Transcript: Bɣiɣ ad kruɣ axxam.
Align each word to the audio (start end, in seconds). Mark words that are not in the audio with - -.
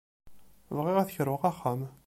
Bɣiɣ 0.77 0.97
ad 0.97 1.09
kruɣ 1.15 1.41
axxam. 1.51 1.81